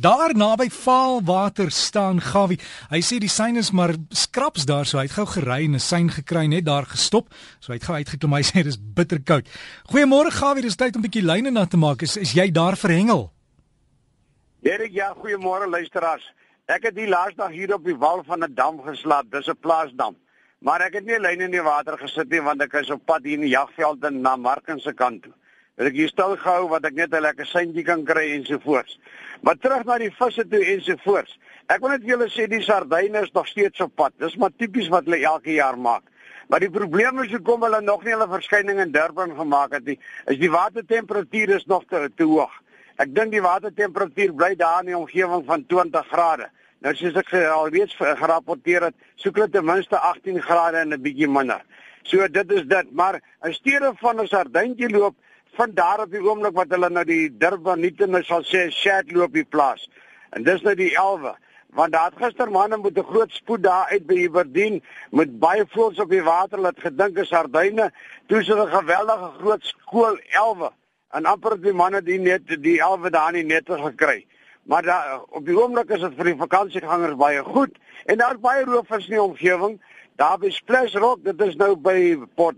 [0.00, 2.56] Daar naby Vaalwater staan Gawie.
[2.88, 5.80] Hy sê die sein is maar skraps daar, so hy het gou gery en 'n
[5.80, 7.28] sein gekry net daar gestop.
[7.60, 8.32] So hy het gou uitgeklim.
[8.32, 9.44] Hy sê dis bitterkoud.
[9.92, 12.02] Goeiemôre Gawie, dis tyd om 'n bietjie lyne na te maak.
[12.02, 13.30] Is is jy daar verhengel?
[14.62, 16.24] Derek, ja, goeiemôre luisteraars.
[16.66, 19.30] Ek het die laaste dag hier op die wal van 'n dam geslaap.
[19.30, 20.16] Dis 'n plaasdam.
[20.60, 23.24] Maar ek het nie lyne in die water gesit nie want ek is op pad
[23.24, 25.32] hier in die jagveld na Marken se kant toe.
[25.80, 28.98] Ek hier stil gehou wat ek net 'n lekker seintjie kan kry ensovoorts.
[29.40, 31.38] Maar terug na die visse toe ensovoorts.
[31.68, 34.12] Ek wil net vir julle sê die sardyne is nog steeds op pad.
[34.18, 36.02] Dis maar tipies wat hulle elke jaar maak.
[36.48, 39.98] Maar die probleem is hoekom hulle nog nie hulle verskyning in Durban gemaak het nie.
[40.26, 42.52] Is die watertemperatuur is nog te, te hoog.
[42.98, 46.50] Ek dink die watertemperatuur bly daar in die omgewing van 20 grade.
[46.80, 51.28] Nou soos ek alreeds gerapporteer het, soek hulle ten minste 18 grade en 'n bietjie
[51.28, 51.64] minder.
[52.02, 55.16] So dit is dit, maar 'n steede van 'n sardyntjie loop
[55.56, 59.12] van daar op die oomblik wat hulle nou die Durban nie net sal sê shat
[59.12, 59.88] loop die plaas.
[60.30, 61.34] En dis nou die 11
[61.78, 65.98] want daar gister manne met 'n groot spoed daar uit by Aberdeen met baie voëls
[65.98, 67.92] op die water laat gedink is sardyne
[68.26, 70.72] toe so 'n geweldige groot skool 11
[71.10, 74.26] en amper die manne die net die 11 daar nie net gekry.
[74.62, 78.40] Maar daar op die oomblik is dit vir die vakansiegangers baie goed en daar is
[78.40, 79.80] baie roofvis in die omgewing.
[80.16, 82.56] Daar by Splash Rock, dit is nou by Port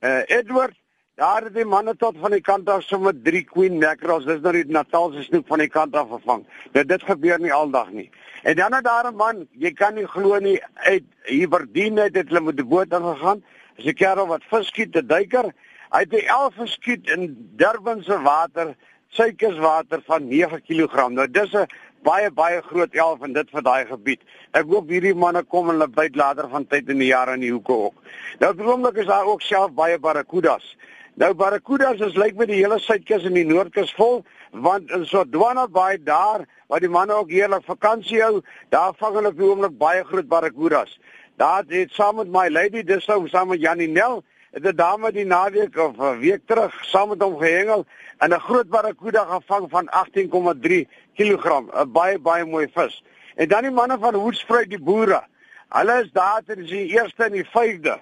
[0.00, 0.74] uh, Edward
[1.20, 4.52] Daar het die manne tot van die kant af sommer 3 queen mackerels, dis nou
[4.56, 6.46] die Natalse snoek van die kant af gevang.
[6.72, 8.06] Dit dit gebeur nie aldag nie.
[8.48, 12.28] En dan het daar 'n man, jy kan nie glo nie, uit Hiberdien het dit
[12.28, 13.44] hulle met die boot aangegaan.
[13.76, 15.52] Dis 'n kerel wat vis skiet, 'n duiker.
[15.90, 18.74] Hy het 'n 11 geskiet in Durban se water,
[19.08, 21.08] suikerswater van 9 kg.
[21.08, 21.66] Nou dis 'n
[22.02, 24.20] baie baie groot 11 en dit vir daai gebied.
[24.52, 27.40] Ek hoop hierdie manne kom en hulle byt later van tyd in die jaar in
[27.40, 28.02] die hoeke ook.
[28.38, 30.76] Nou droomlik is daar ook self baie barracudas.
[31.20, 34.22] Nou barracudas is lyk met die hele suidkus en die noordkus vol
[34.64, 38.40] want in Sodwana Baai daar waar die manne ook heerlik vakansie hou,
[38.72, 40.94] daar vang hulle op die oomblik baie groot barracudas.
[41.36, 44.22] Daar het saam met my lady dis nou saam met Janinel
[44.56, 47.84] het 'n dame die naweek of 'n week terug saam met hom gehengel
[48.18, 53.04] en 'n groot barracuda gevang van 18,3 kg, 'n baie baie mooi vis.
[53.36, 55.22] En dan die manne van Hoedspruit die boere.
[55.68, 58.00] Hulle is daar tussen die 1ste en die 5de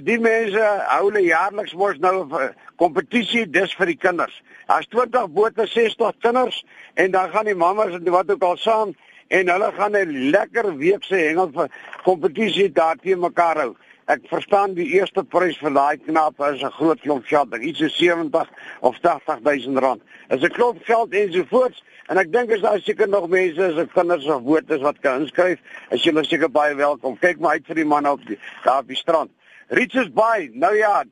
[0.00, 4.42] die mense hou hulle jaarliks mos nou 'n eh, kompetisie dis vir die kinders.
[4.66, 6.64] Daar's 20 bote, 60 kinders
[6.94, 8.94] en dan gaan die mammas en wat ook al saam
[9.28, 11.68] en hulle gaan 'n lekker week se hengel
[12.04, 13.76] kompetisie daar teen mekaar hou.
[14.06, 17.88] Ek verstaan die eerste prys vir daai knap is 'n groot klomp geld, iets so
[17.88, 18.48] 70
[18.80, 20.00] of 80000 rand.
[20.30, 24.24] Is 'n klomp geld ensovoorts en ek dink as daar seker nog mense is, kinders
[24.26, 25.58] of botes wat kan inskryf,
[25.90, 27.18] as jy seker baie welkom.
[27.18, 29.30] Kyk maar uit vir die man op die, daar op die strand.
[29.72, 30.50] Richards Bay.
[30.52, 31.04] Nou ja,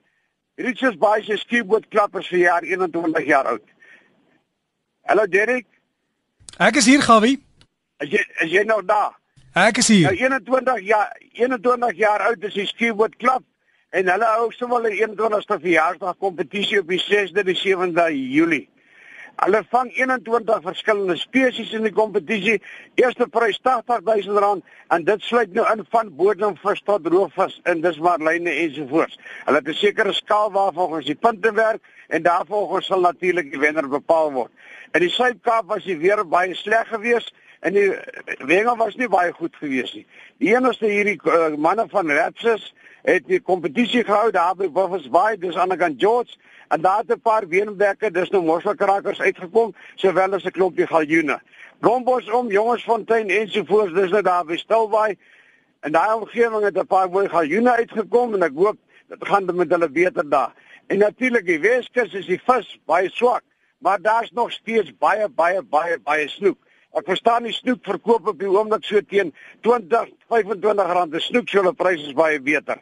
[0.55, 3.65] Richards Bay se skieboot klappers vir jaar 21 jaar oud.
[5.09, 5.67] Hallo Derek.
[6.61, 7.39] Ek is hier, Gawie.
[8.01, 9.17] As jy as jy nou daar.
[9.57, 10.11] Ek is hier.
[10.11, 13.47] Nou 21 jaar 21 jaar oud is die skieboot klap
[13.97, 18.69] en hulle hou sommer 'n 21ste verjaarsdag kompetisie op die 6de en 7de Julie.
[19.37, 22.59] Hulle vang 21 verskillende spesies in die kompetisie.
[23.01, 28.51] Eerste prys R80000 en dit sluit nou in van bodemvis tot roofvis en dis marline
[28.51, 29.19] ensovoorts.
[29.47, 33.89] Hulle het 'n sekere skaal waarvolgens die punte werk en daarvolgens sal natuurlik die wenner
[33.89, 34.51] bepaal word.
[34.93, 37.89] In die Suid-Kaap was die weer baie sleg geweest en die
[38.39, 40.07] wengel was nie baie goed geweest nie.
[40.39, 45.37] Die enigste hierdie uh, manne van Rapsis het die kompetisie gehou daar by Buffalo Bay,
[45.41, 46.37] dis aan die kant George
[46.71, 51.41] en daar het 'n paar beenbekke, dis nou mosselkrakkers uitgekom, sowel as 'n klompie galjoene.
[51.81, 55.17] Blombos om Jongensfontein ensovoorts, dis nou daar by Stilbaai.
[55.81, 58.77] En daai omgewing het 'n paar mooi galjoene uitgekom en ek hoop
[59.09, 60.53] dit gaan met hulle beter daar.
[60.87, 63.43] En natuurlik die Weskus is die vis baie swak,
[63.79, 66.59] maar daar's nog steeds baie baie baie baie snoek.
[66.99, 69.31] Ek verstaan die snoek verkoop op die oomblik so teen
[69.63, 71.13] 20, 25 rand.
[71.15, 72.81] Die snoek se hulle pryse is baie beter.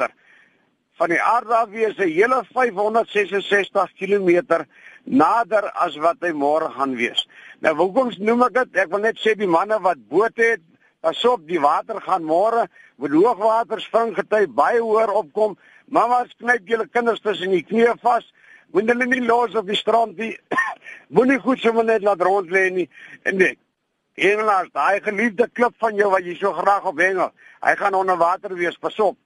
[0.98, 4.66] van die aarde af wees 'n hele 566 km
[5.04, 7.28] nader as wat hy môre gaan wees.
[7.66, 8.82] Nou hoekom noem ek dit?
[8.84, 10.64] Ek wil net sê die manne wat bote het,
[11.02, 12.68] pasop die water gaan môre
[13.02, 15.56] met hoogwater spring gety baie hoër opkom.
[15.90, 18.26] Mamas knyp julle kinders tussen die knieë vas.
[18.74, 20.34] Moenie hulle nie los op die strand nie.
[21.16, 22.88] Moenie goed sommer net laat rond lê nie.
[23.24, 23.56] En nee,
[24.18, 27.30] Engelaars, daai geliefde klip van jou wat jy so graag op hengel,
[27.62, 29.18] hy gaan onder water wees, pas op.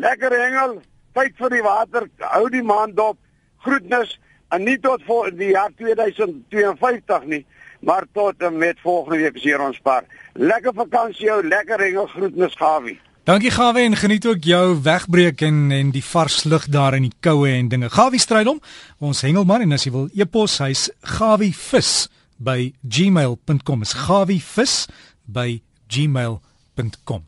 [0.00, 0.78] Lekker hengel,
[1.12, 3.18] tyd vir die water, hou die maand dop.
[3.64, 4.14] Groetnis
[4.54, 7.42] en nie tot voor die jaar 2052 nie,
[7.80, 10.04] maar tot en met volgende week as hier ons paar.
[10.32, 12.98] Lekker vakansie jou, lekker hengel, groetnis Gawie.
[13.28, 17.16] Dankie Gawie en geniet ook jou wegbreek en en die vars lug daar in die
[17.20, 17.90] koue en dinge.
[17.90, 18.60] Gawie strydom,
[18.98, 20.88] ons hengelman en as jy wil e-pos, hy's
[21.18, 22.08] Gawie vis
[22.38, 24.86] by gmail.com is gawivis
[25.26, 25.60] by
[25.90, 27.27] gmail.com